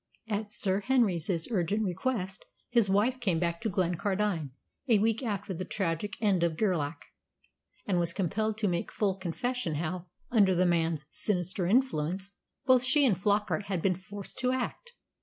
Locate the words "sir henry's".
0.49-1.29